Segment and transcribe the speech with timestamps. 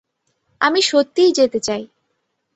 [0.61, 1.83] আমি সত্যিই যেতে চাই।